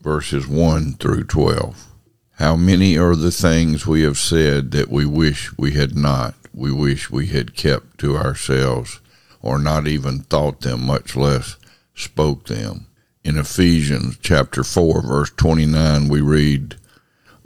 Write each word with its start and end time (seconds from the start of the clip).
verses 0.00 0.46
1 0.46 0.94
through 0.94 1.24
12. 1.24 1.86
How 2.32 2.54
many 2.54 2.96
are 2.96 3.16
the 3.16 3.32
things 3.32 3.86
we 3.86 4.02
have 4.02 4.18
said 4.18 4.70
that 4.70 4.90
we 4.90 5.04
wish 5.04 5.56
we 5.58 5.72
had 5.72 5.96
not, 5.96 6.34
we 6.54 6.70
wish 6.70 7.10
we 7.10 7.26
had 7.26 7.56
kept 7.56 7.98
to 7.98 8.16
ourselves, 8.16 9.00
or 9.42 9.58
not 9.58 9.88
even 9.88 10.20
thought 10.20 10.60
them, 10.60 10.86
much 10.86 11.16
less 11.16 11.56
spoke 11.94 12.46
them. 12.46 12.86
In 13.24 13.36
Ephesians 13.36 14.16
chapter 14.22 14.62
4, 14.62 15.02
verse 15.02 15.30
29, 15.30 16.08
we 16.08 16.20
read, 16.20 16.76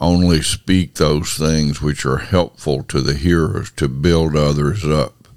Only 0.00 0.42
speak 0.42 0.94
those 0.94 1.34
things 1.34 1.80
which 1.80 2.04
are 2.04 2.18
helpful 2.18 2.82
to 2.84 3.00
the 3.00 3.14
hearers 3.14 3.70
to 3.72 3.88
build 3.88 4.36
others 4.36 4.84
up. 4.84 5.28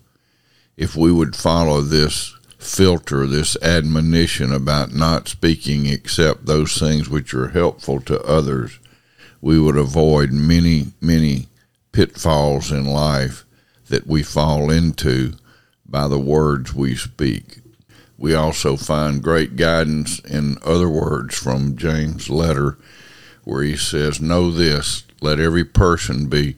If 0.76 0.96
we 0.96 1.12
would 1.12 1.36
follow 1.36 1.82
this 1.82 2.33
filter, 2.64 3.28
this 3.28 3.56
admonition 3.62 4.52
about 4.52 4.94
not 4.94 5.28
speaking 5.28 5.86
except 5.86 6.46
those 6.46 6.78
things 6.78 7.10
which 7.10 7.34
are 7.34 7.50
helpful 7.50 8.00
to 8.02 8.22
others, 8.24 8.80
we 9.42 9.60
would 9.60 9.78
avoid 9.78 10.32
many, 10.32 10.88
many 11.02 11.48
pitfalls 11.92 12.72
in 12.72 12.86
life 12.86 13.46
that 13.90 14.08
we 14.08 14.24
fall 14.24 14.72
into 14.72 15.34
by 15.86 16.08
the 16.08 16.20
words 16.20 16.74
we 16.74 16.96
speak. 16.96 17.60
We 18.18 18.34
also 18.34 18.78
find 18.78 19.22
great 19.22 19.56
guidance 19.56 20.20
in 20.20 20.58
other 20.64 20.90
words 20.90 21.38
from 21.38 21.76
James' 21.78 22.30
letter 22.30 22.78
where 23.44 23.64
he 23.64 23.76
says, 23.76 24.22
Know 24.22 24.50
this, 24.52 25.04
let 25.22 25.40
every 25.40 25.66
person 25.66 26.28
be 26.28 26.56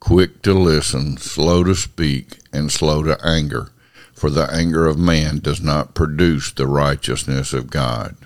quick 0.00 0.42
to 0.42 0.54
listen, 0.54 1.16
slow 1.16 1.64
to 1.64 1.74
speak, 1.74 2.38
and 2.52 2.70
slow 2.70 3.02
to 3.02 3.18
anger, 3.24 3.70
for 4.16 4.30
the 4.30 4.50
anger 4.50 4.86
of 4.86 4.98
man 4.98 5.38
does 5.38 5.60
not 5.60 5.94
produce 5.94 6.50
the 6.50 6.66
righteousness 6.66 7.52
of 7.52 7.68
God. 7.68 8.16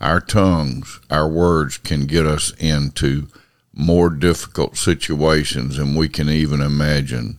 Our 0.00 0.20
tongues, 0.20 0.98
our 1.08 1.28
words 1.28 1.78
can 1.78 2.06
get 2.06 2.26
us 2.26 2.52
into 2.58 3.28
more 3.72 4.10
difficult 4.10 4.76
situations 4.76 5.76
than 5.76 5.94
we 5.94 6.08
can 6.08 6.28
even 6.28 6.60
imagine. 6.60 7.38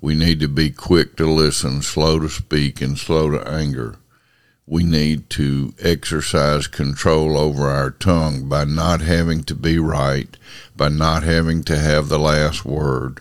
We 0.00 0.14
need 0.14 0.38
to 0.40 0.48
be 0.48 0.70
quick 0.70 1.16
to 1.16 1.26
listen, 1.26 1.82
slow 1.82 2.20
to 2.20 2.28
speak, 2.28 2.80
and 2.80 2.96
slow 2.96 3.30
to 3.30 3.48
anger. 3.48 3.96
We 4.64 4.84
need 4.84 5.28
to 5.30 5.74
exercise 5.80 6.68
control 6.68 7.36
over 7.36 7.68
our 7.68 7.90
tongue 7.90 8.48
by 8.48 8.64
not 8.64 9.00
having 9.00 9.42
to 9.44 9.56
be 9.56 9.78
right, 9.80 10.36
by 10.76 10.88
not 10.88 11.24
having 11.24 11.64
to 11.64 11.76
have 11.76 12.08
the 12.08 12.18
last 12.18 12.64
word, 12.64 13.20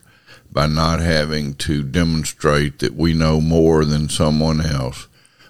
by 0.52 0.68
not 0.68 1.00
having 1.00 1.54
to 1.56 1.84
demonstrate 1.84 2.80
that 2.80 2.96
we 2.96 3.14
know 3.14 3.40
more 3.40 3.86
than 3.86 4.10
someone 4.10 4.60
else, 4.60 5.08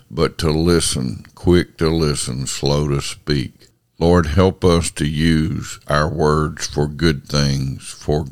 but 0.10 0.38
to 0.38 0.52
listen, 0.52 1.26
quick 1.34 1.78
to 1.78 1.90
listen, 1.90 2.46
slow 2.46 2.88
to 2.88 3.02
speak. 3.02 3.54
Lord, 3.98 4.26
help 4.28 4.64
us 4.66 4.92
to 4.92 5.08
use 5.08 5.80
our 5.88 6.10
words 6.10 6.68
for 6.68 6.88
good 6.88 7.28
things, 7.28 7.90
for 7.90 8.26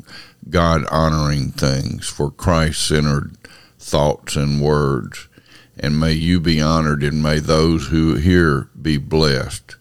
God 0.48 0.84
honoring 0.90 1.52
things, 1.52 2.08
for 2.08 2.30
Christ 2.30 2.86
centered 2.86 3.36
thoughts 3.78 4.36
and 4.36 4.60
words. 4.60 5.28
And 5.78 5.98
may 5.98 6.12
you 6.12 6.40
be 6.40 6.60
honored, 6.60 7.02
and 7.02 7.22
may 7.22 7.38
those 7.38 7.88
who 7.88 8.16
hear 8.16 8.68
be 8.80 8.98
blessed. 8.98 9.76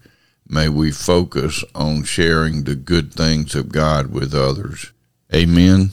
May 0.48 0.70
we 0.70 0.92
focus 0.92 1.64
on 1.76 2.04
sharing 2.04 2.64
the 2.64 2.76
good 2.76 3.14
things 3.14 3.54
of 3.54 3.70
God 3.70 4.12
with 4.12 4.34
others. 4.34 4.92
Amen. 5.34 5.92